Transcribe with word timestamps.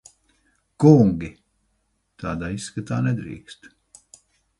Kungi! 0.83 1.27
Tādā 2.23 2.49
izskatā 2.55 2.99
nedrīkst. 3.09 3.69